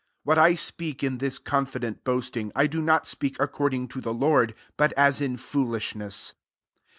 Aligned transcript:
17 0.23 0.23
What 0.23 0.39
I 0.43 0.55
speak, 0.55 1.03
in 1.03 1.19
this 1.19 1.37
confi 1.37 1.81
dent 1.81 2.03
boasting, 2.03 2.51
I 2.55 2.65
do 2.65 2.81
not 2.81 3.05
speak 3.05 3.37
according 3.39 3.87
to 3.89 4.01
the 4.01 4.15
Lord, 4.15 4.55
but 4.75 4.93
as 4.93 5.21
tn 5.21 5.37
foolishness. 5.37 6.33